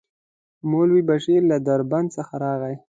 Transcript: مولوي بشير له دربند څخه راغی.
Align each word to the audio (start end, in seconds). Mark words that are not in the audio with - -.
مولوي 0.69 1.01
بشير 1.09 1.41
له 1.49 1.57
دربند 1.67 2.07
څخه 2.17 2.33
راغی. 2.43 2.75